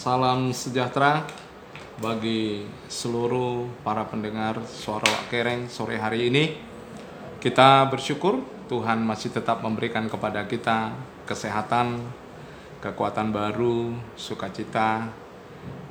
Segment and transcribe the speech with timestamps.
[0.00, 1.28] Salam sejahtera
[2.00, 6.56] bagi seluruh para pendengar suara Wak Kereng sore hari ini.
[7.36, 8.40] Kita bersyukur
[8.72, 10.96] Tuhan masih tetap memberikan kepada kita
[11.28, 12.00] kesehatan,
[12.80, 15.12] kekuatan baru, sukacita,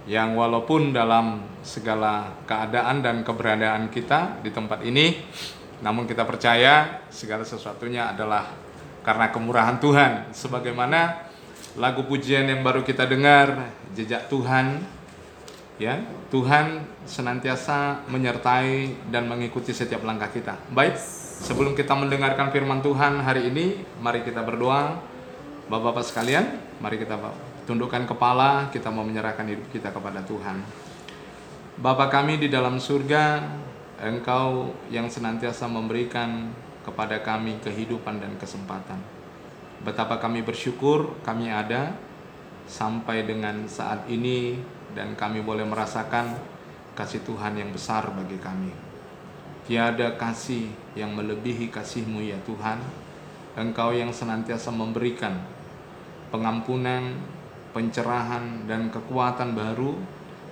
[0.10, 5.22] yang walaupun dalam segala keadaan dan keberadaan kita di tempat ini,
[5.86, 8.58] namun kita percaya segala sesuatunya adalah
[9.06, 10.34] karena kemurahan Tuhan.
[10.34, 11.29] Sebagaimana
[11.78, 14.82] lagu pujian yang baru kita dengar, jejak Tuhan,
[15.78, 16.02] ya
[16.34, 20.58] Tuhan senantiasa menyertai dan mengikuti setiap langkah kita.
[20.74, 20.98] Baik,
[21.46, 24.98] sebelum kita mendengarkan firman Tuhan hari ini, mari kita berdoa.
[25.70, 27.14] Bapak-bapak sekalian, mari kita
[27.70, 30.66] tundukkan kepala, kita mau menyerahkan hidup kita kepada Tuhan.
[31.78, 33.46] Bapa kami di dalam surga,
[34.00, 36.50] Engkau yang senantiasa memberikan
[36.82, 39.19] kepada kami kehidupan dan kesempatan.
[39.80, 41.96] Betapa kami bersyukur kami ada
[42.68, 44.60] sampai dengan saat ini
[44.92, 46.36] dan kami boleh merasakan
[46.94, 48.72] kasih Tuhan yang besar bagi kami.
[49.70, 52.82] Tiada kasih yang melebihi kasih-Mu ya Tuhan.
[53.56, 55.36] Engkau yang senantiasa memberikan
[56.30, 57.18] pengampunan,
[57.72, 59.98] pencerahan, dan kekuatan baru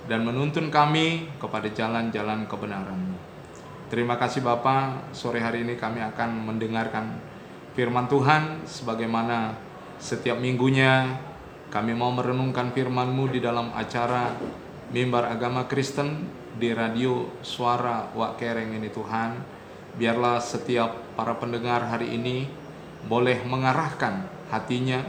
[0.08, 3.18] dan menuntun kami kepada jalan-jalan kebenaran
[3.88, 7.08] Terima kasih Bapak, sore hari ini kami akan mendengarkan
[7.78, 9.54] firman Tuhan sebagaimana
[10.02, 11.14] setiap minggunya
[11.70, 14.34] kami mau merenungkan firman-Mu di dalam acara
[14.90, 16.26] Mimbar Agama Kristen
[16.58, 19.38] di radio Suara Wak Kereng ini Tuhan.
[19.94, 22.50] Biarlah setiap para pendengar hari ini
[23.06, 25.06] boleh mengarahkan hatinya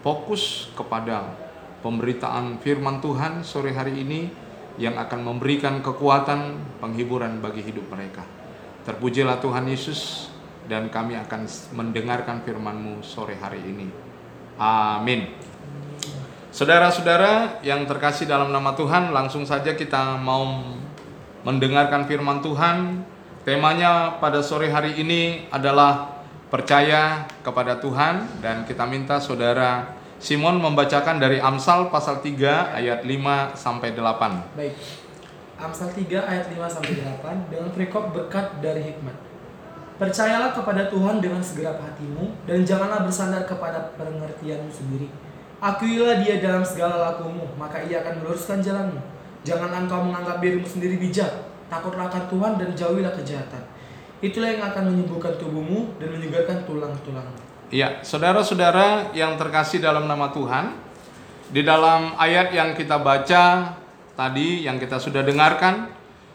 [0.00, 1.36] fokus kepada
[1.84, 4.32] pemberitaan firman Tuhan sore hari ini
[4.80, 8.24] yang akan memberikan kekuatan penghiburan bagi hidup mereka.
[8.88, 10.32] Terpujilah Tuhan Yesus
[10.66, 13.86] dan kami akan mendengarkan firman-Mu sore hari ini.
[14.58, 15.32] Amin.
[16.50, 20.64] Saudara-saudara yang terkasih dalam nama Tuhan, langsung saja kita mau
[21.44, 23.04] mendengarkan firman Tuhan.
[23.46, 26.18] Temanya pada sore hari ini adalah
[26.50, 33.52] percaya kepada Tuhan dan kita minta saudara Simon membacakan dari Amsal pasal 3 ayat 5
[33.52, 34.56] sampai 8.
[34.56, 34.74] Baik.
[35.60, 39.25] Amsal 3 ayat 5 sampai 8 dengan perikop berkat dari hikmat.
[39.96, 45.08] Percayalah kepada Tuhan dengan segenap hatimu dan janganlah bersandar kepada pengertianmu sendiri.
[45.56, 49.00] Akuilah dia dalam segala lakumu, maka ia akan meluruskan jalanmu.
[49.40, 53.64] Jangan engkau menganggap dirimu sendiri bijak, takutlah akan Tuhan dan jauhilah kejahatan.
[54.20, 57.40] Itulah yang akan menyembuhkan tubuhmu dan menyegarkan tulang-tulangmu.
[57.72, 60.76] Ya, saudara-saudara yang terkasih dalam nama Tuhan,
[61.48, 63.72] di dalam ayat yang kita baca
[64.12, 65.88] tadi, yang kita sudah dengarkan,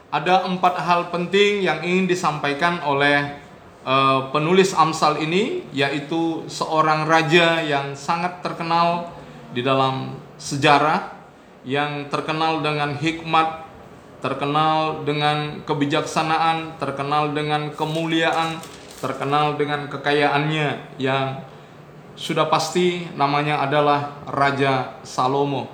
[0.10, 3.41] ada empat hal penting yang ingin disampaikan oleh
[3.86, 9.14] uh, penulis Amsal ini, yaitu seorang raja yang sangat terkenal
[9.52, 11.14] di dalam sejarah,
[11.68, 13.70] yang terkenal dengan hikmat,
[14.22, 18.62] terkenal dengan kebijaksanaan, terkenal dengan kemuliaan,
[19.02, 21.42] terkenal dengan kekayaannya yang
[22.14, 25.66] sudah pasti namanya adalah Raja Salomo.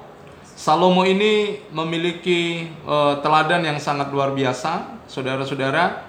[0.58, 6.08] Salomo ini memiliki uh, teladan yang sangat luar biasa, saudara-saudara,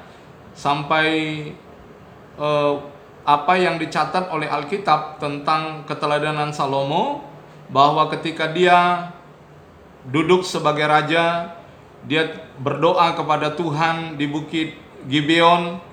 [0.57, 1.07] sampai
[2.39, 2.81] uh,
[3.29, 7.27] apa yang dicatat oleh Alkitab tentang keteladanan Salomo
[7.69, 9.13] bahwa ketika dia
[10.09, 11.53] duduk sebagai raja,
[12.09, 14.73] dia berdoa kepada Tuhan di bukit
[15.05, 15.89] Gibeon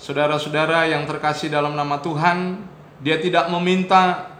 [0.00, 2.64] Saudara-saudara yang terkasih dalam nama Tuhan,
[3.04, 4.32] dia tidak meminta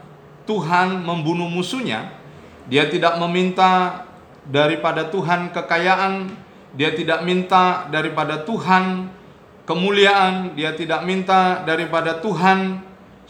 [0.48, 2.16] Tuhan membunuh musuhnya.
[2.64, 4.08] Dia tidak meminta
[4.48, 6.32] daripada Tuhan kekayaan,
[6.72, 9.12] dia tidak minta daripada Tuhan
[9.64, 12.80] kemuliaan, dia tidak minta daripada Tuhan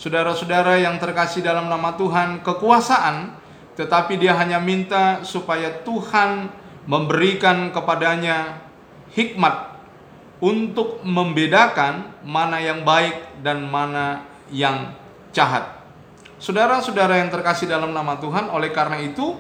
[0.01, 3.37] saudara-saudara yang terkasih dalam nama Tuhan kekuasaan,
[3.77, 6.49] tetapi dia hanya minta supaya Tuhan
[6.89, 8.65] memberikan kepadanya
[9.13, 9.77] hikmat
[10.41, 14.97] untuk membedakan mana yang baik dan mana yang
[15.37, 15.81] jahat.
[16.41, 19.37] Saudara-saudara yang terkasih dalam nama Tuhan, oleh karena itu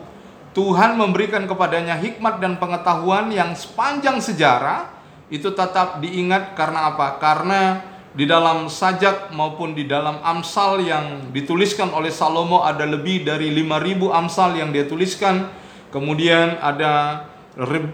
[0.52, 4.99] Tuhan memberikan kepadanya hikmat dan pengetahuan yang sepanjang sejarah
[5.30, 7.16] itu tetap diingat karena apa?
[7.22, 7.80] Karena
[8.10, 14.10] di dalam sajak maupun di dalam amsal yang dituliskan oleh Salomo ada lebih dari 5000
[14.10, 15.46] amsal yang dia tuliskan.
[15.94, 17.26] Kemudian ada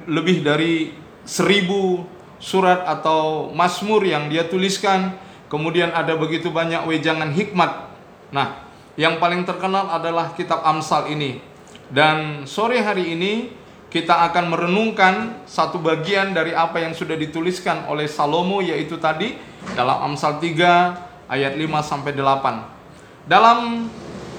[0.08, 5.16] lebih dari 1000 surat atau Mazmur yang dia tuliskan,
[5.48, 7.88] kemudian ada begitu banyak wejangan hikmat.
[8.32, 11.40] Nah, yang paling terkenal adalah kitab Amsal ini.
[11.88, 13.52] Dan sore hari ini
[13.96, 19.40] kita akan merenungkan satu bagian dari apa yang sudah dituliskan oleh Salomo yaitu tadi
[19.72, 23.24] dalam Amsal 3 ayat 5 sampai 8.
[23.24, 23.88] Dalam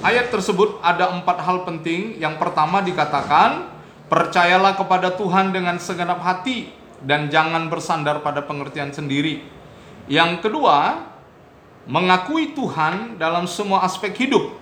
[0.05, 2.21] ayat tersebut ada empat hal penting.
[2.21, 3.65] Yang pertama dikatakan,
[4.05, 6.69] percayalah kepada Tuhan dengan segenap hati
[7.01, 9.41] dan jangan bersandar pada pengertian sendiri.
[10.05, 11.01] Yang kedua,
[11.89, 14.53] mengakui Tuhan dalam semua aspek hidup.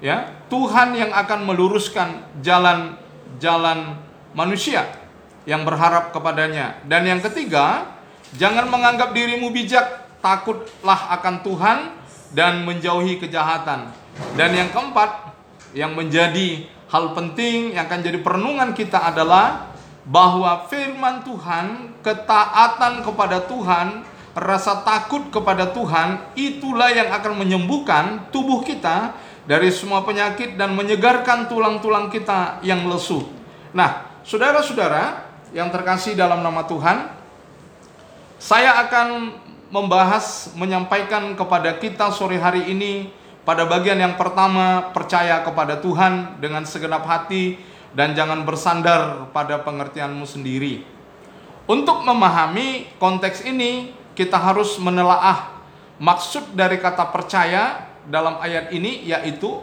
[0.00, 4.88] Ya, Tuhan yang akan meluruskan jalan-jalan manusia
[5.48, 6.80] yang berharap kepadanya.
[6.86, 7.96] Dan yang ketiga,
[8.36, 11.78] jangan menganggap dirimu bijak, takutlah akan Tuhan
[12.32, 13.92] dan menjauhi kejahatan.
[14.36, 15.34] Dan yang keempat,
[15.72, 19.72] yang menjadi hal penting yang akan jadi perenungan kita adalah
[20.04, 24.04] bahwa firman Tuhan, ketaatan kepada Tuhan,
[24.36, 29.16] rasa takut kepada Tuhan, itulah yang akan menyembuhkan tubuh kita
[29.48, 33.24] dari semua penyakit dan menyegarkan tulang-tulang kita yang lesu.
[33.72, 37.10] Nah, saudara-saudara yang terkasih dalam nama Tuhan,
[38.42, 39.38] saya akan
[39.72, 46.62] membahas, menyampaikan kepada kita sore hari ini pada bagian yang pertama, percaya kepada Tuhan dengan
[46.62, 47.58] segenap hati
[47.90, 50.86] dan jangan bersandar pada pengertianmu sendiri.
[51.66, 55.58] Untuk memahami konteks ini, kita harus menelaah
[55.98, 59.62] maksud dari kata percaya dalam ayat ini yaitu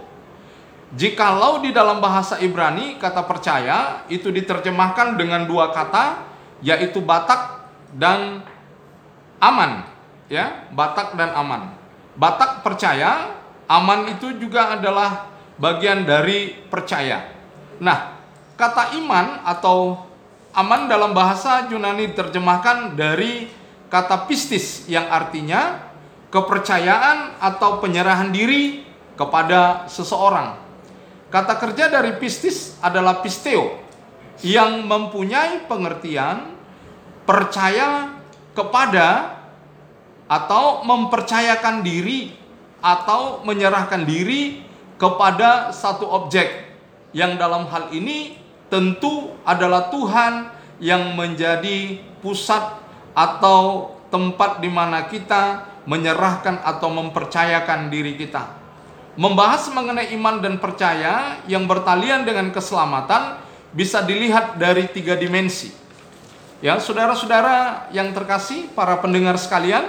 [0.94, 6.26] jikalau di dalam bahasa Ibrani kata percaya itu diterjemahkan dengan dua kata
[6.66, 7.66] yaitu batak
[7.98, 8.46] dan
[9.42, 9.86] aman.
[10.30, 11.74] Ya batak dan aman.
[12.14, 13.34] Batak percaya
[13.66, 17.34] aman itu juga adalah bagian dari percaya.
[17.82, 18.20] Nah
[18.60, 20.04] Kata iman atau
[20.52, 23.48] aman dalam bahasa Yunani diterjemahkan dari
[23.88, 25.80] kata pistis yang artinya
[26.28, 28.84] kepercayaan atau penyerahan diri
[29.16, 30.60] kepada seseorang.
[31.30, 33.78] Kata kerja dari pistis adalah pisteo
[34.42, 36.58] yang mempunyai pengertian
[37.30, 38.18] percaya
[38.58, 39.38] kepada
[40.26, 42.34] atau mempercayakan diri
[42.82, 44.66] atau menyerahkan diri
[44.98, 46.50] kepada satu objek
[47.14, 48.38] yang dalam hal ini
[48.74, 50.50] tentu adalah Tuhan
[50.82, 52.78] yang menjadi pusat
[53.14, 58.59] atau tempat di mana kita menyerahkan atau mempercayakan diri kita.
[59.20, 63.36] Membahas mengenai iman dan percaya yang bertalian dengan keselamatan
[63.76, 65.76] bisa dilihat dari tiga dimensi.
[66.64, 69.84] Ya, saudara-saudara yang terkasih, para pendengar sekalian,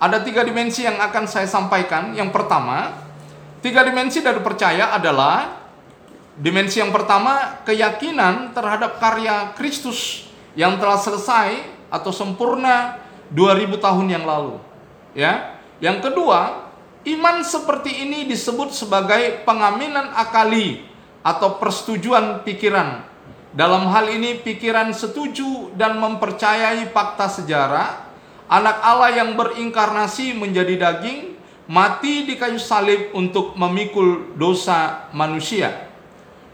[0.00, 2.16] ada tiga dimensi yang akan saya sampaikan.
[2.16, 2.96] Yang pertama,
[3.60, 5.62] tiga dimensi dari percaya adalah
[6.32, 11.60] Dimensi yang pertama, keyakinan terhadap karya Kristus yang telah selesai
[11.92, 12.96] atau sempurna
[13.36, 14.56] 2000 tahun yang lalu.
[15.12, 15.60] Ya.
[15.76, 16.61] Yang kedua,
[17.02, 20.86] iman seperti ini disebut sebagai pengaminan akali
[21.22, 23.06] atau persetujuan pikiran.
[23.52, 28.12] Dalam hal ini pikiran setuju dan mempercayai fakta sejarah
[28.48, 31.36] anak Allah yang berinkarnasi menjadi daging
[31.68, 35.88] mati di kayu salib untuk memikul dosa manusia.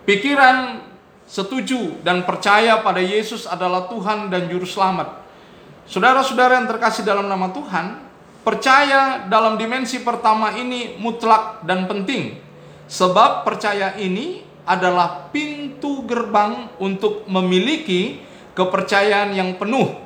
[0.06, 0.82] Pikiran
[1.28, 5.26] setuju dan percaya pada Yesus adalah Tuhan dan Juru Selamat.
[5.88, 8.07] Saudara-saudara yang terkasih dalam nama Tuhan,
[8.48, 12.40] percaya dalam dimensi pertama ini mutlak dan penting.
[12.88, 18.24] Sebab percaya ini adalah pintu gerbang untuk memiliki
[18.56, 20.00] kepercayaan yang penuh.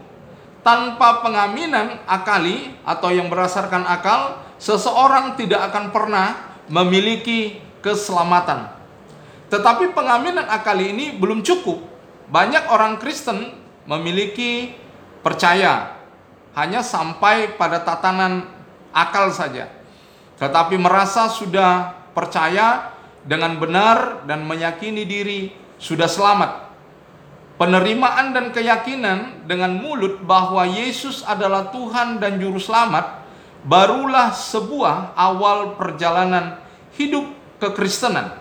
[0.67, 8.75] Tanpa pengaminan akali atau yang berdasarkan akal, seseorang tidak akan pernah memiliki keselamatan.
[9.55, 11.79] Tetapi pengaminan akal ini belum cukup.
[12.27, 13.55] Banyak orang Kristen
[13.87, 14.75] memiliki
[15.23, 16.02] percaya
[16.53, 18.49] hanya sampai pada tatanan
[18.93, 19.73] akal saja.
[20.37, 22.93] Tetapi merasa sudah percaya
[23.25, 26.75] dengan benar dan meyakini diri sudah selamat.
[27.57, 33.23] Penerimaan dan keyakinan dengan mulut bahwa Yesus adalah Tuhan dan Juru Selamat
[33.63, 36.59] barulah sebuah awal perjalanan
[36.99, 37.31] hidup
[37.63, 38.35] kekristenan.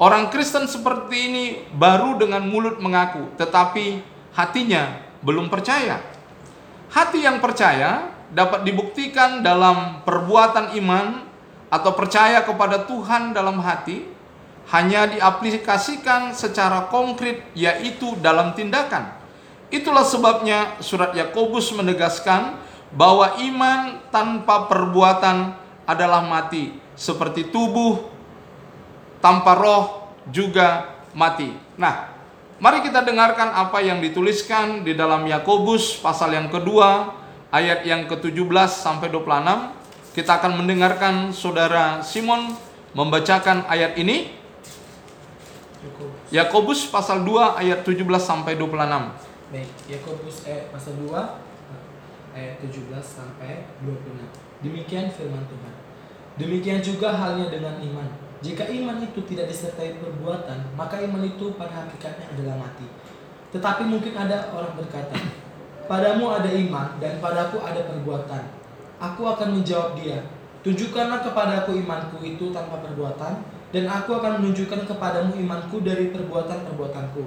[0.00, 1.44] Orang Kristen seperti ini
[1.76, 4.00] baru dengan mulut mengaku, tetapi
[4.32, 6.00] hatinya belum percaya.
[6.90, 11.22] Hati yang percaya dapat dibuktikan dalam perbuatan iman
[11.70, 14.10] atau percaya kepada Tuhan dalam hati,
[14.74, 19.06] hanya diaplikasikan secara konkret, yaitu dalam tindakan.
[19.70, 22.58] Itulah sebabnya surat Yakobus menegaskan
[22.90, 25.54] bahwa iman tanpa perbuatan
[25.86, 28.10] adalah mati, seperti tubuh
[29.22, 31.54] tanpa roh juga mati.
[31.78, 32.09] Nah,
[32.60, 37.16] mari kita dengarkan apa yang dituliskan di dalam Yakobus pasal yang kedua
[37.48, 40.12] ayat yang ke-17 sampai 26.
[40.12, 42.52] Kita akan mendengarkan saudara Simon
[42.92, 44.36] membacakan ayat ini.
[46.30, 48.76] Yakobus pasal 2 ayat 17 sampai 26.
[49.50, 51.10] Baik, Yakobus eh, pasal 2
[52.36, 54.60] ayat 17 sampai 26.
[54.60, 55.74] Demikian firman Tuhan.
[56.36, 61.84] Demikian juga halnya dengan iman Jika iman itu tidak disertai perbuatan, maka iman itu pada
[61.84, 62.88] hakikatnya adalah mati.
[63.52, 65.16] Tetapi mungkin ada orang berkata,
[65.84, 68.42] Padamu ada iman dan padaku ada perbuatan.
[68.96, 70.22] Aku akan menjawab dia,
[70.60, 73.40] Tunjukkanlah kepadaku imanku itu tanpa perbuatan,
[73.72, 77.24] dan aku akan menunjukkan kepadamu imanku dari perbuatan-perbuatanku.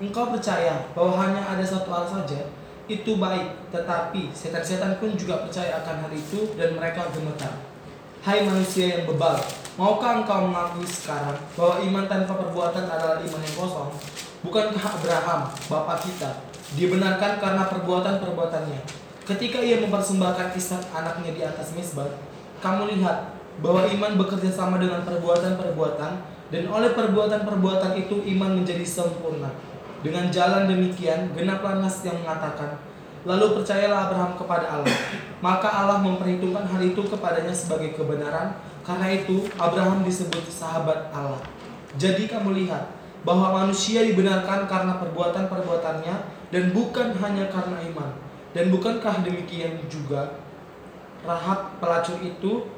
[0.00, 2.48] Engkau percaya bahwa hanya ada satu hal saja,
[2.88, 7.52] itu baik, tetapi setan-setan pun juga percaya akan hal itu dan mereka gemetar.
[8.24, 9.36] Hai manusia yang bebal,
[9.74, 13.90] maukah engkau mengakui sekarang bahwa iman tanpa perbuatan adalah iman yang kosong?
[14.44, 15.40] Bukankah Abraham,
[15.72, 16.30] bapak kita,
[16.76, 18.80] dibenarkan karena perbuatan-perbuatannya?
[19.24, 22.12] Ketika ia mempersembahkan Ishak anaknya di atas mesbah,
[22.60, 26.12] kamu lihat bahwa iman bekerja sama dengan perbuatan-perbuatan
[26.52, 29.48] dan oleh perbuatan-perbuatan itu iman menjadi sempurna.
[30.04, 32.76] Dengan jalan demikian, genaplah nas yang mengatakan,
[33.24, 34.96] Lalu percayalah Abraham kepada Allah.
[35.40, 38.52] Maka Allah memperhitungkan hal itu kepadanya sebagai kebenaran.
[38.84, 41.40] Karena itu Abraham disebut sahabat Allah.
[41.96, 42.92] Jadi kamu lihat
[43.24, 46.16] bahwa manusia dibenarkan karena perbuatan-perbuatannya
[46.52, 48.12] dan bukan hanya karena iman.
[48.54, 50.38] Dan bukankah demikian juga
[51.24, 52.68] Rahab pelacur itu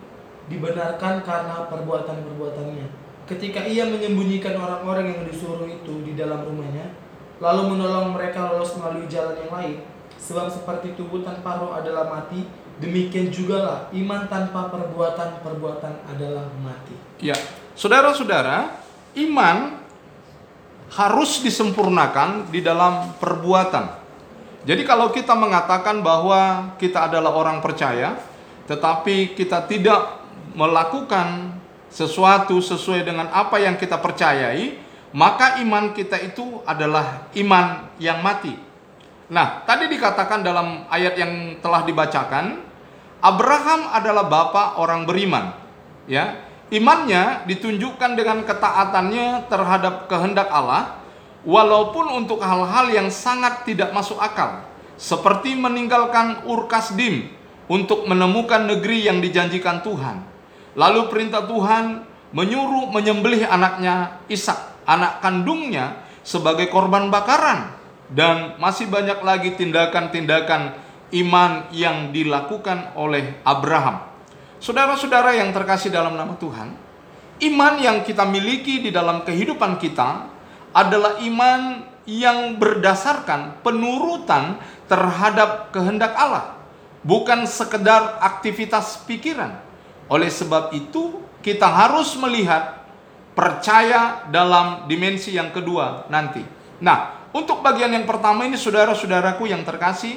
[0.46, 2.86] dibenarkan karena perbuatan-perbuatannya.
[3.26, 6.94] Ketika ia menyembunyikan orang-orang yang disuruh itu di dalam rumahnya,
[7.42, 9.76] lalu menolong mereka lolos melalui jalan yang lain,
[10.14, 12.46] sebab seperti tubuh tanpa roh adalah mati,
[12.82, 16.96] demikian jugalah iman tanpa perbuatan-perbuatan adalah mati.
[17.20, 17.36] Ya,
[17.72, 18.76] saudara-saudara,
[19.16, 19.80] iman
[20.92, 24.06] harus disempurnakan di dalam perbuatan.
[24.66, 28.18] Jadi kalau kita mengatakan bahwa kita adalah orang percaya,
[28.66, 30.26] tetapi kita tidak
[30.58, 31.54] melakukan
[31.86, 34.74] sesuatu sesuai dengan apa yang kita percayai,
[35.14, 38.58] maka iman kita itu adalah iman yang mati.
[39.30, 42.65] Nah, tadi dikatakan dalam ayat yang telah dibacakan,
[43.26, 45.50] Abraham adalah bapak orang beriman.
[46.06, 46.38] Ya,
[46.70, 51.02] imannya ditunjukkan dengan ketaatannya terhadap kehendak Allah,
[51.42, 54.62] walaupun untuk hal-hal yang sangat tidak masuk akal,
[54.94, 57.34] seperti meninggalkan Urkasdim
[57.66, 60.36] untuk menemukan negeri yang dijanjikan Tuhan
[60.76, 62.04] Lalu perintah Tuhan
[62.36, 67.72] menyuruh menyembelih anaknya Ishak, anak kandungnya sebagai korban bakaran
[68.12, 70.76] dan masih banyak lagi tindakan-tindakan
[71.14, 74.02] iman yang dilakukan oleh Abraham.
[74.58, 76.74] Saudara-saudara yang terkasih dalam nama Tuhan,
[77.52, 80.26] iman yang kita miliki di dalam kehidupan kita
[80.74, 86.58] adalah iman yang berdasarkan penurutan terhadap kehendak Allah,
[87.02, 89.58] bukan sekedar aktivitas pikiran.
[90.06, 92.86] Oleh sebab itu, kita harus melihat
[93.36, 96.40] percaya dalam dimensi yang kedua nanti.
[96.80, 100.16] Nah, untuk bagian yang pertama ini saudara-saudaraku yang terkasih,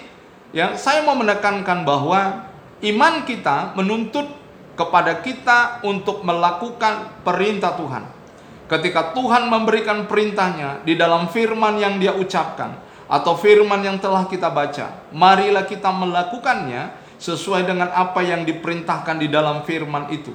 [0.55, 2.49] ya, saya mau menekankan bahwa
[2.81, 4.27] iman kita menuntut
[4.79, 8.03] kepada kita untuk melakukan perintah Tuhan.
[8.69, 12.77] Ketika Tuhan memberikan perintahnya di dalam firman yang dia ucapkan
[13.09, 19.27] atau firman yang telah kita baca, marilah kita melakukannya sesuai dengan apa yang diperintahkan di
[19.27, 20.31] dalam firman itu.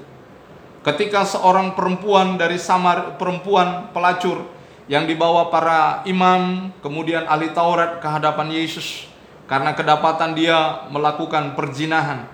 [0.85, 4.45] Ketika seorang perempuan dari Samar perempuan pelacur
[4.85, 9.09] yang dibawa para imam kemudian ahli Taurat ke hadapan Yesus
[9.45, 12.29] karena kedapatan dia melakukan perzinahan.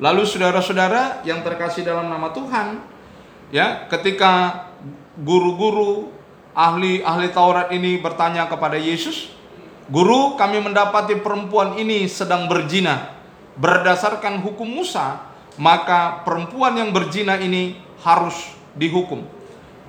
[0.00, 2.80] Lalu saudara-saudara yang terkasih dalam nama Tuhan,
[3.52, 4.64] ya, ketika
[5.20, 6.08] guru-guru
[6.56, 9.32] ahli-ahli Taurat ini bertanya kepada Yesus,
[9.92, 13.20] "Guru, kami mendapati perempuan ini sedang berzina."
[13.60, 15.20] berdasarkan hukum Musa,
[15.60, 19.28] maka perempuan yang berzina ini harus dihukum,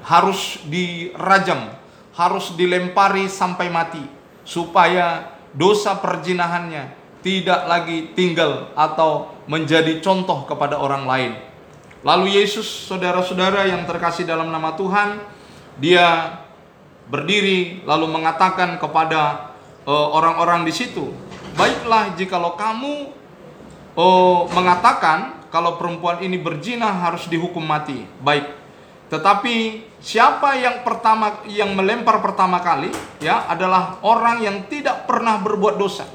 [0.03, 1.71] harus dirajam,
[2.11, 4.03] harus dilempari sampai mati,
[4.43, 11.31] supaya dosa perzinahannya tidak lagi tinggal atau menjadi contoh kepada orang lain.
[12.01, 15.21] Lalu Yesus, saudara-saudara yang terkasih dalam nama Tuhan,
[15.77, 16.39] dia
[17.13, 19.53] berdiri lalu mengatakan kepada
[19.85, 21.13] eh, orang-orang uh, di situ,
[21.53, 23.21] "Baiklah jikalau kamu
[23.95, 28.07] oh, mengatakan kalau perempuan ini berzina harus dihukum mati.
[28.23, 28.47] Baik.
[29.11, 32.89] Tetapi siapa yang pertama yang melempar pertama kali
[33.21, 36.09] ya adalah orang yang tidak pernah berbuat dosa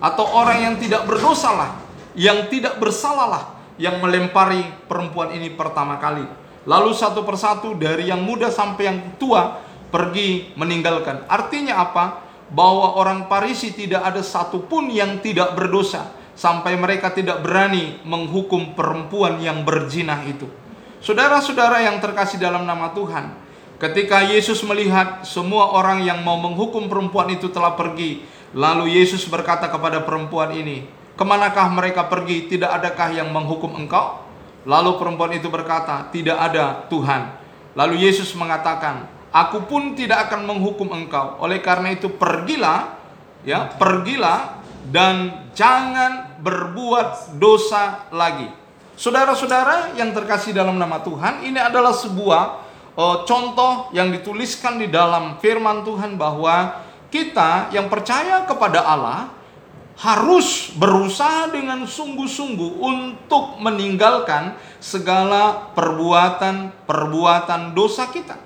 [0.00, 1.76] atau orang yang tidak berdosalah,
[2.16, 6.24] yang tidak bersalahlah yang melempari perempuan ini pertama kali.
[6.68, 9.56] Lalu satu persatu dari yang muda sampai yang tua
[9.88, 11.24] pergi meninggalkan.
[11.24, 12.04] Artinya apa?
[12.52, 19.40] Bahwa orang Parisi tidak ada satupun yang tidak berdosa sampai mereka tidak berani menghukum perempuan
[19.40, 20.44] yang berzina itu.
[21.00, 23.32] Saudara-saudara yang terkasih dalam nama Tuhan,
[23.80, 28.20] ketika Yesus melihat semua orang yang mau menghukum perempuan itu telah pergi,
[28.52, 30.84] lalu Yesus berkata kepada perempuan ini,
[31.16, 32.52] "Ke manakah mereka pergi?
[32.52, 34.28] Tidak adakah yang menghukum engkau?"
[34.68, 37.32] Lalu perempuan itu berkata, "Tidak ada, Tuhan."
[37.72, 41.40] Lalu Yesus mengatakan, "Aku pun tidak akan menghukum engkau.
[41.40, 43.00] Oleh karena itu pergilah,
[43.40, 44.60] ya, pergilah
[44.92, 48.59] dan jangan berbuat dosa lagi."
[49.00, 52.42] Saudara-saudara yang terkasih dalam nama Tuhan, ini adalah sebuah
[52.92, 59.32] uh, contoh yang dituliskan di dalam firman Tuhan bahwa kita yang percaya kepada Allah
[59.96, 68.36] harus berusaha dengan sungguh-sungguh untuk meninggalkan segala perbuatan-perbuatan dosa kita.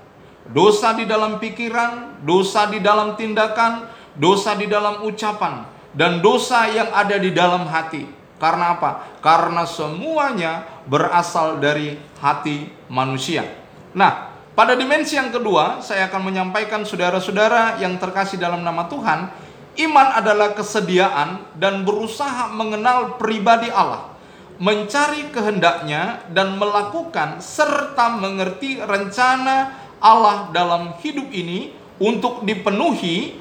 [0.54, 5.66] Dosa di dalam pikiran, dosa di dalam tindakan, dosa di dalam ucapan,
[5.99, 8.23] dan dosa yang ada di dalam hati.
[8.44, 9.08] Karena apa?
[9.24, 13.48] Karena semuanya berasal dari hati manusia.
[13.96, 19.32] Nah, pada dimensi yang kedua, saya akan menyampaikan saudara-saudara yang terkasih dalam nama Tuhan,
[19.80, 24.12] iman adalah kesediaan dan berusaha mengenal pribadi Allah,
[24.60, 29.72] mencari kehendaknya dan melakukan serta mengerti rencana
[30.04, 33.40] Allah dalam hidup ini untuk dipenuhi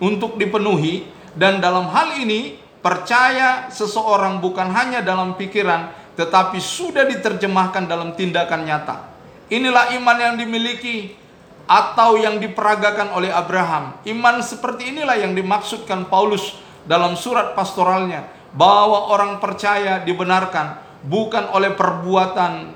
[0.00, 2.56] untuk dipenuhi dan dalam hal ini
[2.86, 9.10] Percaya seseorang bukan hanya dalam pikiran, tetapi sudah diterjemahkan dalam tindakan nyata.
[9.50, 11.18] Inilah iman yang dimiliki
[11.66, 13.98] atau yang diperagakan oleh Abraham.
[14.06, 18.22] Iman seperti inilah yang dimaksudkan Paulus dalam surat pastoralnya,
[18.54, 22.70] bahwa orang percaya dibenarkan bukan oleh perbuatan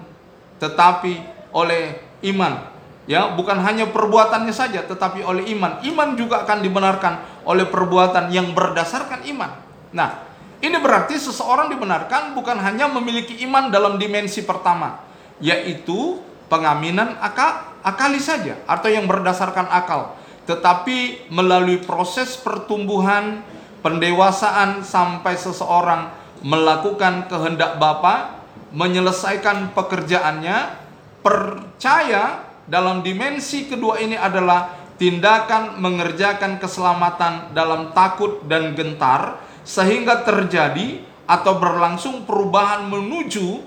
[0.59, 1.23] tetapi
[1.55, 2.03] oleh
[2.35, 2.67] iman.
[3.07, 5.79] Ya, bukan hanya perbuatannya saja tetapi oleh iman.
[5.87, 9.70] Iman juga akan dibenarkan oleh perbuatan yang berdasarkan iman.
[9.91, 10.31] Nah,
[10.61, 15.03] ini berarti seseorang dibenarkan bukan hanya memiliki iman dalam dimensi pertama,
[15.41, 16.21] yaitu
[16.53, 23.41] pengaminan akal, akali saja atau yang berdasarkan akal, tetapi melalui proses pertumbuhan,
[23.81, 26.13] pendewasaan sampai seseorang
[26.45, 28.45] melakukan kehendak Bapa,
[28.77, 30.77] menyelesaikan pekerjaannya,
[31.25, 41.03] percaya dalam dimensi kedua ini adalah tindakan mengerjakan keselamatan dalam takut dan gentar sehingga terjadi
[41.31, 43.63] atau berlangsung perubahan menuju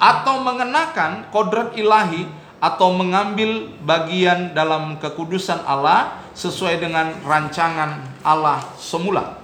[0.00, 2.28] atau mengenakan kodrat ilahi
[2.60, 9.40] atau mengambil bagian dalam kekudusan Allah sesuai dengan rancangan Allah semula.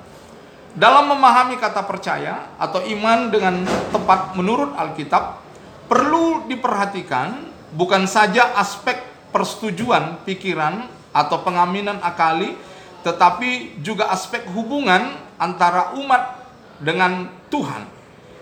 [0.77, 5.41] Dalam memahami kata percaya atau iman dengan tepat menurut Alkitab,
[5.89, 9.01] perlu diperhatikan bukan saja aspek
[9.33, 10.85] persetujuan pikiran
[11.17, 12.53] atau pengaminan akali,
[13.01, 16.43] tetapi juga aspek hubungan antara umat
[16.81, 17.89] dengan Tuhan.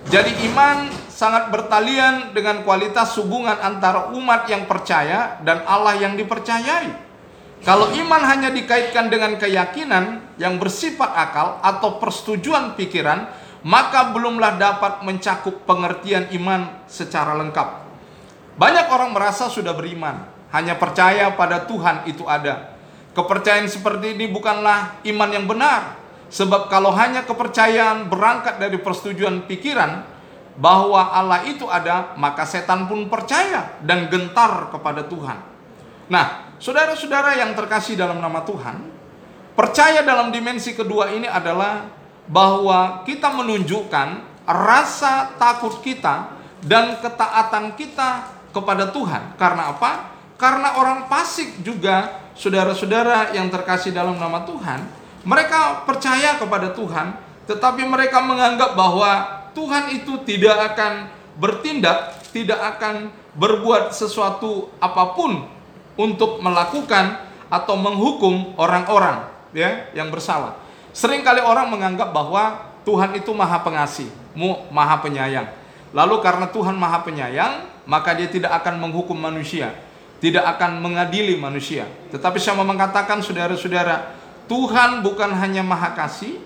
[0.05, 6.93] Jadi iman sangat bertalian dengan kualitas hubungan antara umat yang percaya dan Allah yang dipercayai.
[7.65, 13.25] Kalau iman hanya dikaitkan dengan keyakinan yang bersifat akal atau persetujuan pikiran,
[13.65, 17.69] maka belumlah dapat mencakup pengertian iman secara lengkap.
[18.61, 22.77] Banyak orang merasa sudah beriman, hanya percaya pada Tuhan itu ada.
[23.17, 26.04] Kepercayaan seperti ini bukanlah iman yang benar,
[26.35, 30.03] Sebab kalau hanya kepercayaan berangkat dari persetujuan pikiran
[30.59, 35.39] bahwa Allah itu ada, maka setan pun percaya dan gentar kepada Tuhan.
[36.11, 38.83] Nah, saudara-saudara yang terkasih dalam nama Tuhan,
[39.55, 41.87] percaya dalam dimensi kedua ini adalah
[42.27, 46.35] bahwa kita menunjukkan rasa takut kita
[46.67, 49.39] dan ketaatan kita kepada Tuhan.
[49.39, 50.11] Karena apa?
[50.35, 57.17] Karena orang fasik juga saudara-saudara yang terkasih dalam nama Tuhan mereka percaya kepada Tuhan,
[57.49, 61.09] tetapi mereka menganggap bahwa Tuhan itu tidak akan
[61.41, 65.49] bertindak, tidak akan berbuat sesuatu apa pun
[65.99, 67.19] untuk melakukan
[67.51, 70.59] atau menghukum orang-orang ya yang bersalah.
[70.95, 74.11] Seringkali orang menganggap bahwa Tuhan itu maha pengasih,
[74.71, 75.49] maha penyayang.
[75.95, 79.75] Lalu karena Tuhan maha penyayang, maka dia tidak akan menghukum manusia,
[80.19, 81.87] tidak akan mengadili manusia.
[82.11, 86.37] Tetapi saya mau mengatakan saudara-saudara, Tuhan bukan hanya maha kasih,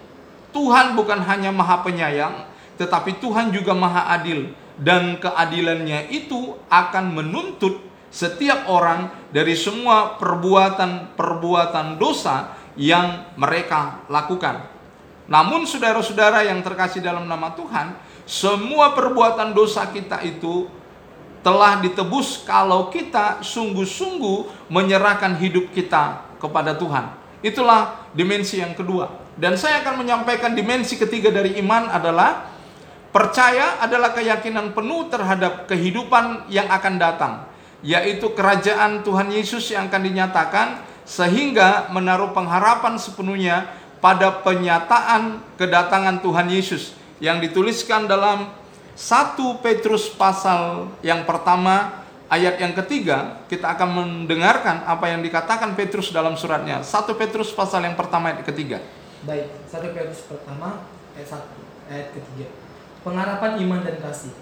[0.54, 2.46] Tuhan bukan hanya maha penyayang,
[2.78, 4.54] tetapi Tuhan juga maha adil.
[4.78, 7.82] Dan keadilannya itu akan menuntut
[8.14, 14.70] setiap orang dari semua perbuatan-perbuatan dosa yang mereka lakukan.
[15.26, 20.70] Namun saudara-saudara yang terkasih dalam nama Tuhan, semua perbuatan dosa kita itu
[21.42, 27.17] telah ditebus kalau kita sungguh-sungguh menyerahkan hidup kita kepada Tuhan.
[27.44, 29.30] Itulah dimensi yang kedua.
[29.38, 32.50] Dan saya akan menyampaikan dimensi ketiga dari iman adalah
[33.14, 37.46] percaya adalah keyakinan penuh terhadap kehidupan yang akan datang,
[37.80, 40.68] yaitu kerajaan Tuhan Yesus yang akan dinyatakan
[41.06, 43.70] sehingga menaruh pengharapan sepenuhnya
[44.02, 48.50] pada penyataan kedatangan Tuhan Yesus yang dituliskan dalam
[48.98, 56.12] 1 Petrus pasal yang pertama ayat yang ketiga, kita akan mendengarkan apa yang dikatakan Petrus
[56.12, 56.84] dalam suratnya.
[56.84, 58.78] 1 Petrus pasal yang pertama ayat ketiga.
[59.24, 60.84] Baik, 1 Petrus pertama
[61.16, 62.46] ayat 1 ayat ketiga.
[63.02, 64.32] Pengharapan iman dan kasih.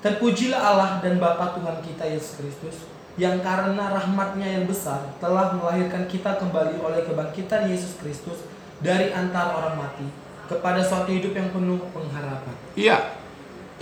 [0.00, 2.76] Terpujilah Allah dan Bapa Tuhan kita Yesus Kristus
[3.14, 8.42] yang karena rahmatnya yang besar telah melahirkan kita kembali oleh kebangkitan Yesus Kristus
[8.82, 10.04] dari antara orang mati
[10.44, 12.54] kepada suatu hidup yang penuh pengharapan.
[12.76, 13.16] Iya,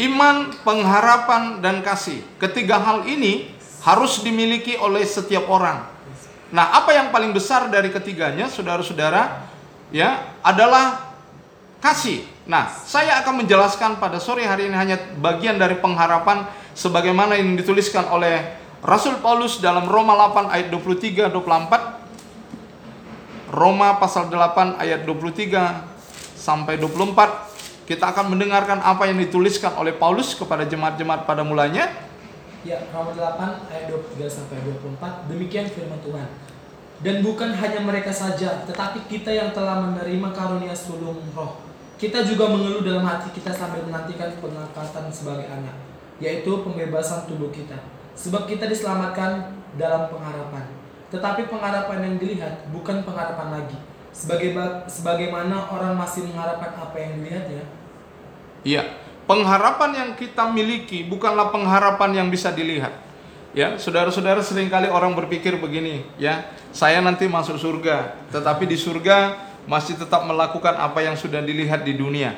[0.00, 2.24] iman, pengharapan, dan kasih.
[2.40, 3.52] Ketiga hal ini
[3.84, 5.84] harus dimiliki oleh setiap orang.
[6.52, 9.48] Nah, apa yang paling besar dari ketiganya, saudara-saudara,
[9.92, 11.12] ya, adalah
[11.82, 12.24] kasih.
[12.46, 18.06] Nah, saya akan menjelaskan pada sore hari ini hanya bagian dari pengharapan sebagaimana yang dituliskan
[18.08, 22.02] oleh Rasul Paulus dalam Roma 8 ayat 23 24.
[23.52, 25.84] Roma pasal 8 ayat 23
[26.34, 27.51] sampai 24
[27.82, 31.90] kita akan mendengarkan apa yang dituliskan oleh Paulus kepada jemaat-jemaat pada mulanya.
[32.62, 35.26] Ya, Roma 8 ayat 23 sampai 24.
[35.26, 36.30] Demikian firman Tuhan.
[37.02, 41.58] Dan bukan hanya mereka saja, tetapi kita yang telah menerima karunia sulung roh.
[41.98, 45.74] Kita juga mengeluh dalam hati kita sambil menantikan pengangkatan sebagai anak,
[46.22, 47.74] yaitu pembebasan tubuh kita.
[48.14, 50.70] Sebab kita diselamatkan dalam pengharapan.
[51.10, 53.78] Tetapi pengharapan yang dilihat bukan pengharapan lagi.
[54.12, 54.52] Sebagai
[54.86, 57.64] sebagaimana orang masih mengharapkan apa yang dilihatnya.
[58.62, 58.82] Iya,
[59.24, 62.92] pengharapan yang kita miliki bukanlah pengharapan yang bisa dilihat.
[63.52, 69.36] Ya, saudara-saudara sering kali orang berpikir begini, ya, saya nanti masuk surga, tetapi di surga
[69.68, 72.32] masih tetap melakukan apa yang sudah dilihat di dunia.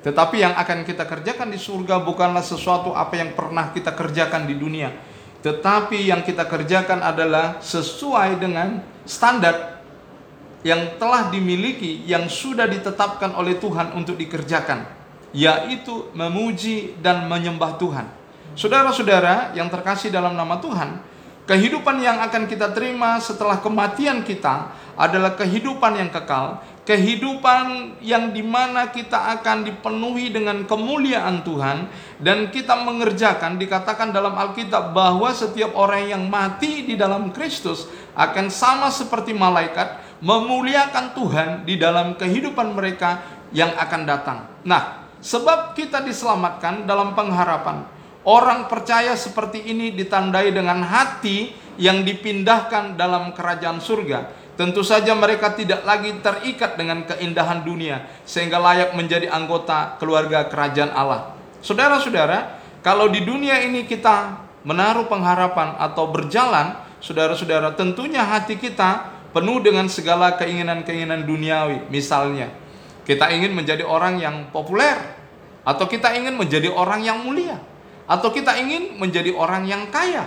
[0.00, 4.54] Tetapi yang akan kita kerjakan di surga bukanlah sesuatu apa yang pernah kita kerjakan di
[4.56, 4.94] dunia,
[5.42, 9.79] tetapi yang kita kerjakan adalah sesuai dengan standar
[10.60, 14.84] yang telah dimiliki, yang sudah ditetapkan oleh Tuhan untuk dikerjakan,
[15.32, 18.06] yaitu memuji dan menyembah Tuhan.
[18.58, 21.00] Saudara-saudara yang terkasih dalam nama Tuhan,
[21.48, 28.42] kehidupan yang akan kita terima setelah kematian kita adalah kehidupan yang kekal, kehidupan yang di
[28.42, 31.88] mana kita akan dipenuhi dengan kemuliaan Tuhan
[32.20, 37.86] dan kita mengerjakan dikatakan dalam Alkitab bahwa setiap orang yang mati di dalam Kristus
[38.18, 44.38] akan sama seperti malaikat memuliakan Tuhan di dalam kehidupan mereka yang akan datang.
[44.64, 52.92] Nah, sebab kita diselamatkan dalam pengharapan Orang percaya seperti ini ditandai dengan hati yang dipindahkan
[52.92, 54.36] dalam kerajaan surga.
[54.60, 60.92] Tentu saja mereka tidak lagi terikat dengan keindahan dunia sehingga layak menjadi anggota keluarga kerajaan
[60.92, 61.32] Allah.
[61.64, 64.36] Saudara-saudara, kalau di dunia ini kita
[64.68, 71.86] menaruh pengharapan atau berjalan, saudara-saudara, tentunya hati kita penuh dengan segala keinginan-keinginan duniawi.
[71.90, 72.50] Misalnya,
[73.06, 74.96] kita ingin menjadi orang yang populer
[75.66, 77.58] atau kita ingin menjadi orang yang mulia
[78.10, 80.26] atau kita ingin menjadi orang yang kaya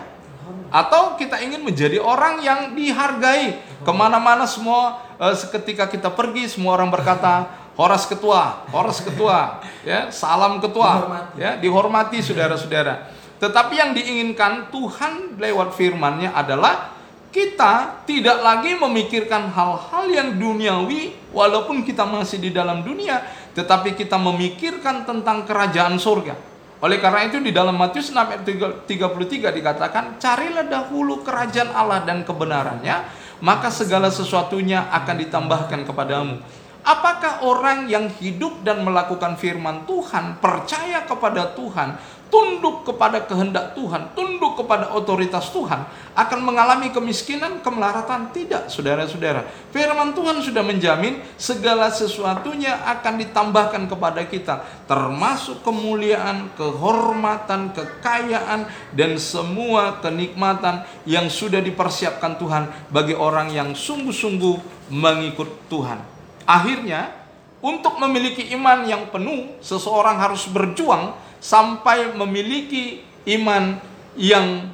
[0.71, 6.79] atau kita ingin menjadi orang yang dihargai ke mana-mana semua eh, seketika kita pergi semua
[6.79, 11.41] orang berkata Horas ketua, Horas ketua, ya salam ketua, dihormati.
[11.41, 13.09] ya dihormati saudara-saudara.
[13.41, 16.93] Tetapi yang diinginkan Tuhan lewat firman-Nya adalah
[17.33, 23.25] kita tidak lagi memikirkan hal-hal yang duniawi walaupun kita masih di dalam dunia,
[23.57, 26.37] tetapi kita memikirkan tentang kerajaan surga.
[26.77, 28.43] Oleh karena itu di dalam Matius 6 ayat
[28.85, 33.09] 33 dikatakan, "Carilah dahulu kerajaan Allah dan kebenarannya,
[33.41, 36.37] maka segala sesuatunya akan ditambahkan kepadamu."
[36.83, 41.95] Apakah orang yang hidup dan melakukan firman Tuhan, percaya kepada Tuhan,
[42.33, 45.85] tunduk kepada kehendak Tuhan, tunduk kepada otoritas Tuhan,
[46.17, 48.33] akan mengalami kemiskinan, kemelaratan?
[48.33, 49.45] Tidak, saudara-saudara.
[49.69, 58.65] Firman Tuhan sudah menjamin segala sesuatunya akan ditambahkan kepada kita, termasuk kemuliaan, kehormatan, kekayaan,
[58.97, 66.01] dan semua kenikmatan yang sudah dipersiapkan Tuhan bagi orang yang sungguh-sungguh mengikut Tuhan.
[66.49, 67.13] Akhirnya,
[67.61, 71.13] untuk memiliki iman yang penuh, seseorang harus berjuang
[71.43, 73.75] sampai memiliki iman
[74.15, 74.71] yang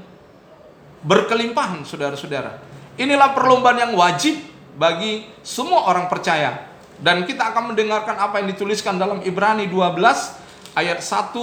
[1.02, 2.62] berkelimpahan saudara-saudara.
[3.02, 4.38] Inilah perlombaan yang wajib
[4.78, 6.70] bagi semua orang percaya.
[7.00, 9.98] Dan kita akan mendengarkan apa yang dituliskan dalam Ibrani 12
[10.78, 11.34] ayat 1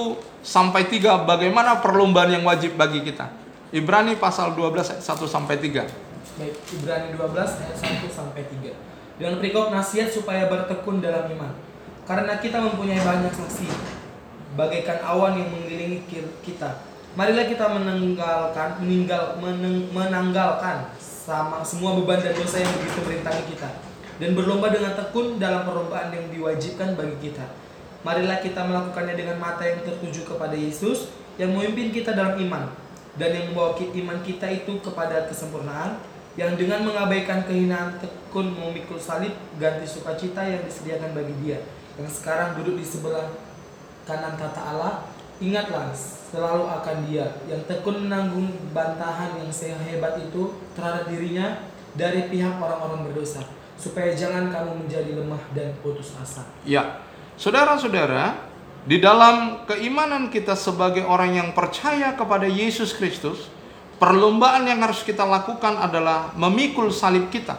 [0.44, 3.26] sampai 3 bagaimana perlombaan yang wajib bagi kita.
[3.74, 5.88] Ibrani pasal 12 ayat 1 sampai 3.
[6.36, 8.76] Baik, Ibrani 12 ayat 1 sampai 3.
[9.16, 11.56] Dengan perikop nasihat supaya bertekun dalam iman.
[12.04, 13.66] Karena kita mempunyai banyak saksi
[14.56, 16.08] bagaikan awan yang mengelilingi
[16.42, 16.82] kita.
[17.16, 23.70] Marilah kita menanggalkan, meninggal, meneng, menanggalkan sama semua beban dan dosa yang begitu merintangi kita
[24.16, 27.46] dan berlomba dengan tekun dalam perlombaan yang diwajibkan bagi kita.
[28.04, 32.66] Marilah kita melakukannya dengan mata yang tertuju kepada Yesus yang memimpin kita dalam iman.
[33.16, 35.96] dan yang membawa iman kita itu kepada kesempurnaan
[36.36, 41.64] yang dengan mengabaikan kehinaan tekun memikul salib ganti sukacita yang disediakan bagi dia
[41.96, 43.32] yang sekarang duduk di sebelah
[44.06, 44.94] kanan tata Allah
[45.42, 45.90] ingatlah
[46.30, 51.66] selalu akan dia yang tekun menanggung bantahan yang sehebat itu terhadap dirinya
[51.98, 53.42] dari pihak orang-orang berdosa
[53.76, 57.04] supaya jangan kamu menjadi lemah dan putus asa Ya,
[57.36, 58.40] saudara-saudara,
[58.88, 63.52] di dalam keimanan kita sebagai orang yang percaya kepada Yesus Kristus,
[64.00, 67.58] perlombaan yang harus kita lakukan adalah memikul salib kita.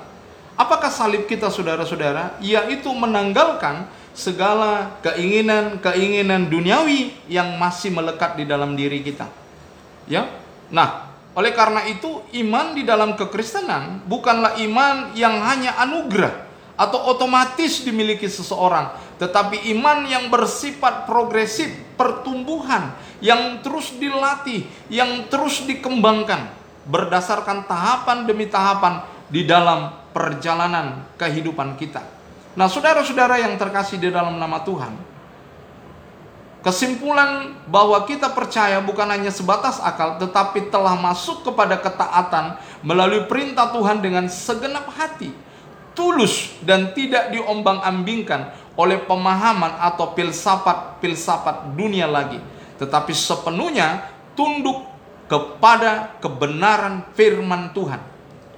[0.58, 2.42] Apakah salib kita, saudara-saudara?
[2.42, 3.86] Yaitu menanggalkan
[4.18, 9.30] segala keinginan-keinginan duniawi yang masih melekat di dalam diri kita.
[10.10, 10.26] Ya.
[10.74, 17.86] Nah, oleh karena itu iman di dalam kekristenan bukanlah iman yang hanya anugerah atau otomatis
[17.86, 26.50] dimiliki seseorang, tetapi iman yang bersifat progresif, pertumbuhan yang terus dilatih, yang terus dikembangkan
[26.90, 32.17] berdasarkan tahapan demi tahapan di dalam perjalanan kehidupan kita.
[32.58, 34.98] Nah, saudara-saudara yang terkasih di dalam nama Tuhan,
[36.68, 43.72] Kesimpulan bahwa kita percaya bukan hanya sebatas akal, tetapi telah masuk kepada ketaatan melalui perintah
[43.72, 45.32] Tuhan dengan segenap hati,
[45.96, 52.44] tulus dan tidak diombang-ambingkan oleh pemahaman atau filsafat-filsafat dunia lagi,
[52.84, 54.04] tetapi sepenuhnya
[54.36, 54.82] tunduk
[55.32, 58.04] kepada kebenaran firman Tuhan.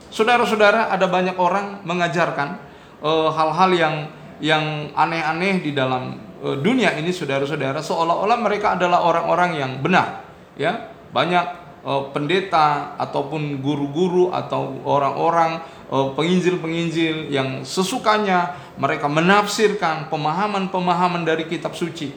[0.09, 2.68] Saudara-saudara, ada banyak orang mengajarkan
[2.99, 3.95] eh, hal-hal yang
[4.39, 7.79] yang aneh-aneh di dalam eh, dunia ini saudara-saudara.
[7.83, 10.23] Seolah-olah mereka adalah orang-orang yang benar
[10.59, 10.91] ya.
[11.12, 11.45] Banyak
[11.83, 22.13] eh, pendeta ataupun guru-guru atau orang-orang penginjil-penginjil yang sesukanya mereka menafsirkan pemahaman-pemahaman dari kitab suci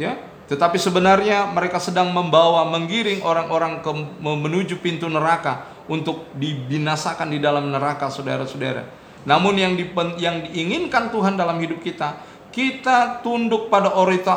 [0.00, 0.16] ya.
[0.48, 3.92] Tetapi sebenarnya mereka sedang membawa menggiring orang-orang ke
[4.24, 11.34] menuju pintu neraka untuk dibinasakan di dalam neraka saudara-saudara namun yang dipen, yang diinginkan Tuhan
[11.34, 12.22] dalam hidup kita,
[12.54, 13.92] kita tunduk pada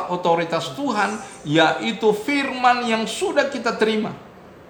[0.09, 4.13] otoritas, Tuhan, yaitu firman yang sudah kita terima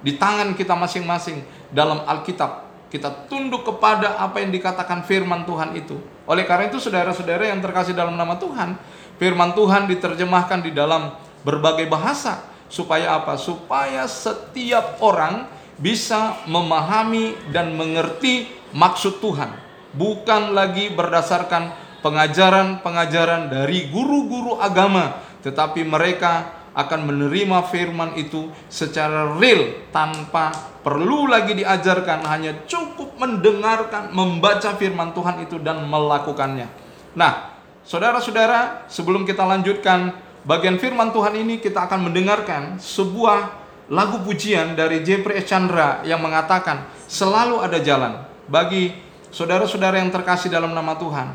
[0.01, 2.69] di tangan kita masing-masing dalam Alkitab.
[2.91, 5.95] Kita tunduk kepada apa yang dikatakan firman Tuhan itu.
[6.27, 8.75] Oleh karena itu saudara-saudara yang terkasih dalam nama Tuhan,
[9.15, 11.15] firman Tuhan diterjemahkan di dalam
[11.47, 13.39] berbagai bahasa supaya apa?
[13.39, 15.47] Supaya setiap orang
[15.79, 26.61] bisa memahami dan mengerti maksud Tuhan bukan lagi berdasarkan pengajaran-pengajaran dari guru-guru agama, tetapi mereka
[26.71, 30.51] akan menerima firman itu secara real tanpa
[30.81, 36.67] perlu lagi diajarkan, hanya cukup mendengarkan, membaca firman Tuhan itu dan melakukannya.
[37.13, 40.15] Nah, saudara-saudara, sebelum kita lanjutkan
[40.47, 46.87] bagian firman Tuhan ini, kita akan mendengarkan sebuah lagu pujian dari Jeffrey Chandra yang mengatakan
[47.11, 48.95] selalu ada jalan bagi
[49.31, 51.31] Saudara-saudara yang terkasih dalam nama Tuhan,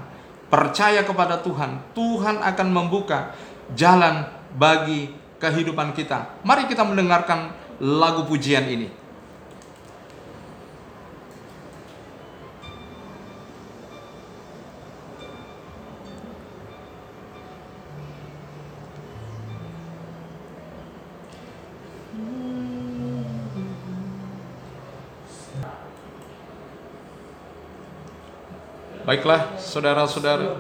[0.52, 3.32] percaya kepada Tuhan, Tuhan akan membuka
[3.72, 6.44] jalan bagi kehidupan kita.
[6.44, 9.05] Mari kita mendengarkan lagu pujian ini.
[29.06, 30.58] Baiklah, saudara-saudara.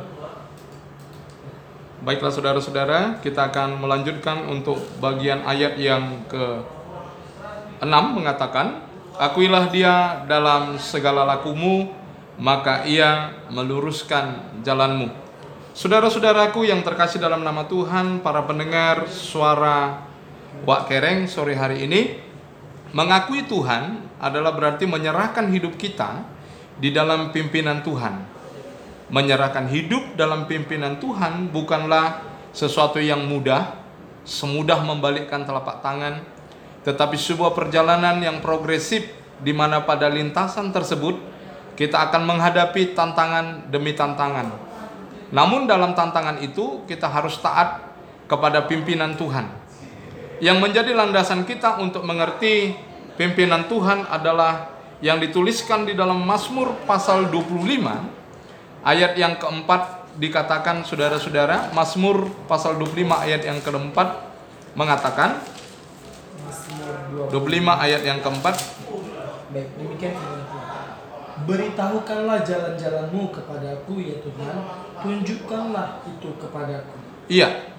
[1.98, 8.86] Baiklah, saudara-saudara, kita akan melanjutkan untuk bagian ayat yang ke-6 mengatakan,
[9.18, 11.90] Akuilah dia dalam segala lakumu,
[12.38, 15.10] maka ia meluruskan jalanmu.
[15.74, 20.06] Saudara-saudaraku yang terkasih dalam nama Tuhan, para pendengar suara
[20.62, 22.22] Wak Kereng sore hari ini,
[22.94, 26.22] mengakui Tuhan adalah berarti menyerahkan hidup kita
[26.78, 28.35] di dalam pimpinan Tuhan
[29.06, 33.78] menyerahkan hidup dalam pimpinan Tuhan bukanlah sesuatu yang mudah,
[34.26, 36.24] semudah membalikkan telapak tangan,
[36.82, 39.06] tetapi sebuah perjalanan yang progresif
[39.38, 41.20] di mana pada lintasan tersebut
[41.76, 44.48] kita akan menghadapi tantangan demi tantangan.
[45.30, 47.84] Namun dalam tantangan itu kita harus taat
[48.26, 49.46] kepada pimpinan Tuhan.
[50.40, 52.74] Yang menjadi landasan kita untuk mengerti
[53.20, 54.72] pimpinan Tuhan adalah
[55.04, 58.15] yang dituliskan di dalam Mazmur pasal 25
[58.86, 64.14] Ayat yang keempat dikatakan saudara-saudara, Mazmur pasal 25 ayat yang keempat
[64.78, 65.42] mengatakan
[67.34, 67.34] 25
[67.66, 68.54] ayat yang keempat
[69.50, 70.14] Baik, demikian.
[71.46, 74.56] Beritahukanlah jalan-jalanmu kepadaku ya Tuhan,
[75.02, 76.96] tunjukkanlah itu kepadaku.
[77.26, 77.74] Iya.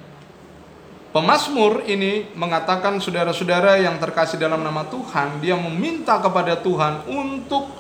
[1.16, 7.72] Pemasmur ini mengatakan saudara-saudara yang terkasih dalam nama Tuhan, dia meminta kepada Tuhan untuk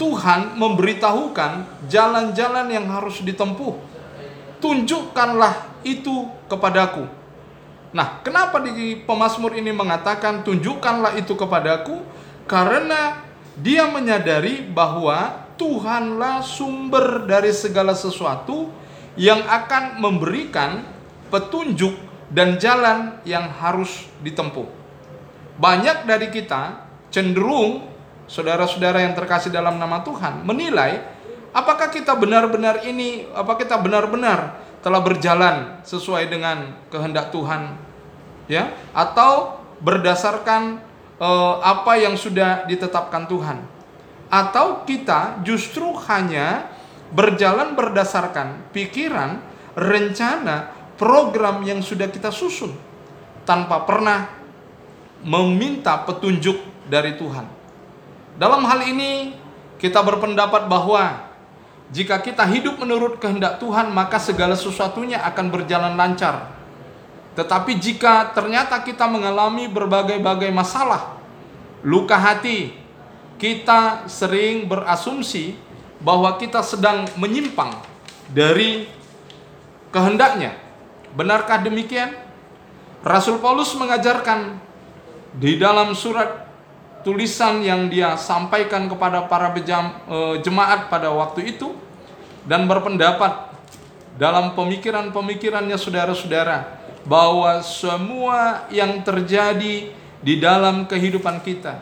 [0.00, 3.76] Tuhan memberitahukan jalan-jalan yang harus ditempuh.
[4.56, 7.04] Tunjukkanlah itu kepadaku.
[7.92, 12.00] Nah, kenapa di Pemasmur ini mengatakan tunjukkanlah itu kepadaku?
[12.48, 13.20] Karena
[13.60, 18.72] dia menyadari bahwa Tuhanlah sumber dari segala sesuatu
[19.20, 20.80] yang akan memberikan
[21.28, 21.92] petunjuk
[22.32, 24.64] dan jalan yang harus ditempuh.
[25.60, 27.84] Banyak dari kita cenderung
[28.30, 31.02] saudara-saudara yang terkasih dalam nama Tuhan menilai
[31.50, 34.54] apakah kita benar-benar ini apa kita benar-benar
[34.86, 37.74] telah berjalan sesuai dengan kehendak Tuhan
[38.46, 40.78] ya atau berdasarkan
[41.18, 43.58] eh, apa yang sudah ditetapkan Tuhan
[44.30, 46.70] atau kita justru hanya
[47.10, 49.42] berjalan berdasarkan pikiran,
[49.74, 52.70] rencana, program yang sudah kita susun
[53.42, 54.30] tanpa pernah
[55.26, 57.59] meminta petunjuk dari Tuhan.
[58.40, 59.36] Dalam hal ini,
[59.76, 61.28] kita berpendapat bahwa
[61.92, 66.48] jika kita hidup menurut kehendak Tuhan, maka segala sesuatunya akan berjalan lancar.
[67.36, 71.20] Tetapi jika ternyata kita mengalami berbagai-bagai masalah,
[71.84, 72.72] luka hati,
[73.36, 75.60] kita sering berasumsi
[76.00, 77.76] bahwa kita sedang menyimpang
[78.32, 78.88] dari
[79.92, 80.56] kehendaknya.
[81.12, 82.16] Benarkah demikian?
[83.04, 84.56] Rasul Paulus mengajarkan
[85.36, 86.49] di dalam surat
[87.00, 91.72] tulisan yang dia sampaikan kepada para bejam, e, jemaat pada waktu itu
[92.44, 93.52] dan berpendapat
[94.20, 99.88] dalam pemikiran-pemikirannya saudara-saudara bahwa semua yang terjadi
[100.20, 101.80] di dalam kehidupan kita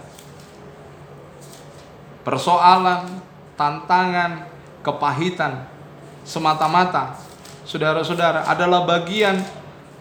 [2.23, 3.19] persoalan,
[3.59, 4.47] tantangan,
[4.85, 5.67] kepahitan
[6.23, 7.19] semata-mata
[7.67, 9.41] saudara-saudara adalah bagian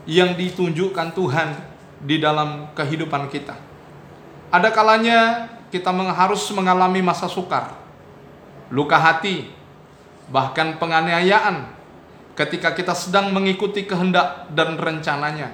[0.08, 1.49] yang ditunjukkan Tuhan
[1.99, 3.66] di dalam kehidupan kita.
[4.47, 7.75] Ada kalanya kita harus mengalami masa sukar,
[8.71, 9.51] luka hati,
[10.31, 11.67] bahkan penganiayaan
[12.39, 15.51] ketika kita sedang mengikuti kehendak dan rencananya.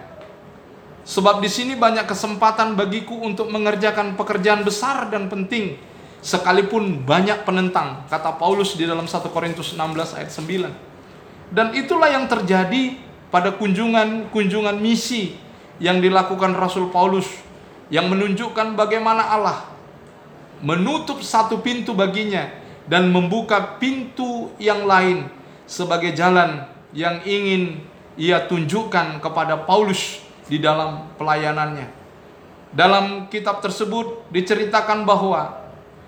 [1.03, 5.75] Sebab di sini banyak kesempatan bagiku untuk mengerjakan pekerjaan besar dan penting
[6.23, 11.51] sekalipun banyak penentang, kata Paulus di dalam 1 Korintus 16 ayat 9.
[11.51, 12.95] Dan itulah yang terjadi
[13.27, 15.35] pada kunjungan-kunjungan misi
[15.81, 17.27] yang dilakukan Rasul Paulus
[17.91, 19.59] yang menunjukkan bagaimana Allah
[20.63, 22.47] menutup satu pintu baginya
[22.87, 25.27] dan membuka pintu yang lain
[25.67, 27.83] sebagai jalan yang ingin
[28.15, 31.89] ia tunjukkan kepada Paulus di dalam pelayanannya.
[32.73, 35.61] Dalam kitab tersebut diceritakan bahwa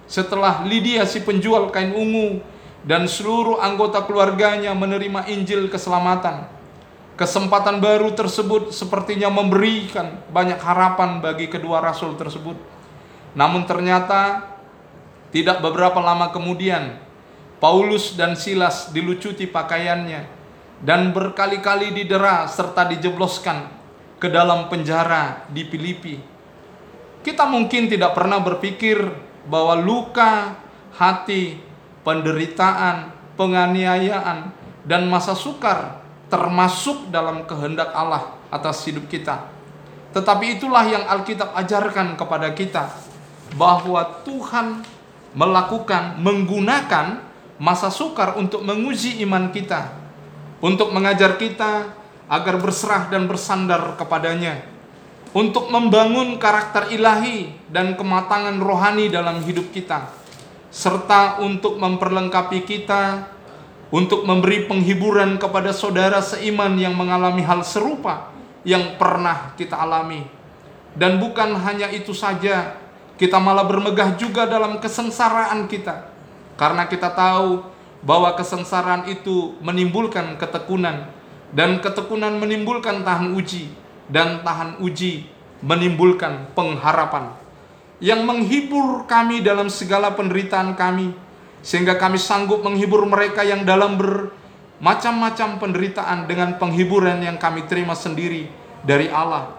[0.05, 2.41] setelah Lydia si penjual kain ungu
[2.85, 6.45] dan seluruh anggota keluarganya menerima Injil keselamatan,
[7.15, 12.59] Kesempatan baru tersebut sepertinya memberikan banyak harapan bagi kedua rasul tersebut.
[13.39, 14.51] Namun ternyata
[15.31, 16.99] tidak beberapa lama kemudian
[17.63, 20.27] Paulus dan Silas dilucuti pakaiannya
[20.83, 23.71] dan berkali-kali didera serta dijebloskan
[24.19, 26.19] ke dalam penjara di Filipi.
[27.23, 28.99] Kita mungkin tidak pernah berpikir
[29.47, 30.59] bahwa luka,
[30.99, 31.63] hati,
[32.03, 34.51] penderitaan, penganiayaan,
[34.83, 39.51] dan masa sukar termasuk dalam kehendak Allah atas hidup kita.
[40.15, 42.87] Tetapi itulah yang Alkitab ajarkan kepada kita
[43.59, 44.81] bahwa Tuhan
[45.35, 47.19] melakukan menggunakan
[47.59, 49.91] masa sukar untuk menguji iman kita,
[50.63, 51.91] untuk mengajar kita
[52.31, 54.63] agar berserah dan bersandar kepadanya,
[55.35, 60.09] untuk membangun karakter ilahi dan kematangan rohani dalam hidup kita,
[60.71, 63.34] serta untuk memperlengkapi kita
[63.95, 68.27] untuk memberi penghiburan kepada saudara seiman yang mengalami hal serupa
[68.67, 70.27] yang pernah kita alami.
[70.99, 72.75] Dan bukan hanya itu saja,
[73.15, 76.11] kita malah bermegah juga dalam kesengsaraan kita.
[76.59, 77.63] Karena kita tahu
[78.03, 81.07] bahwa kesengsaraan itu menimbulkan ketekunan
[81.55, 83.71] dan ketekunan menimbulkan tahan uji
[84.11, 85.31] dan tahan uji
[85.63, 87.31] menimbulkan pengharapan
[88.03, 91.15] yang menghibur kami dalam segala penderitaan kami
[91.65, 98.45] sehingga kami sanggup menghibur mereka yang dalam bermacam-macam penderitaan dengan penghiburan yang kami terima sendiri
[98.85, 99.49] dari Allah.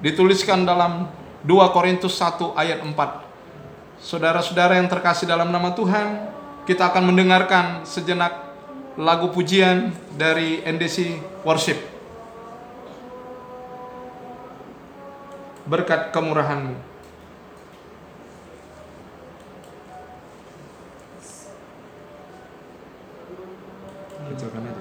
[0.00, 1.12] Dituliskan dalam
[1.44, 4.00] 2 Korintus 1 ayat 4.
[4.00, 6.32] Saudara-saudara yang terkasih dalam nama Tuhan,
[6.64, 8.32] kita akan mendengarkan sejenak
[8.96, 11.78] lagu pujian dari NDC Worship.
[15.68, 16.91] Berkat kemurahanmu.
[24.42, 24.76] 这个没得。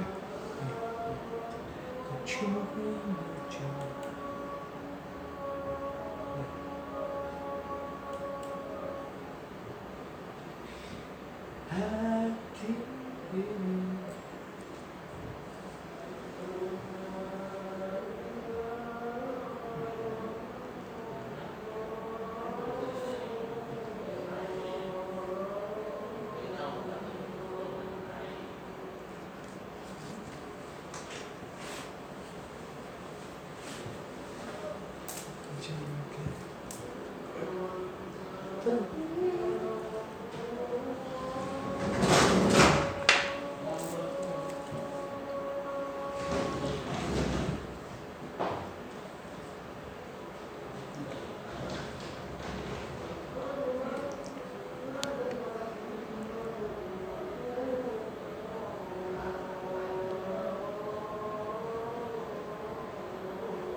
[11.69, 12.75] I keep
[13.35, 13.80] you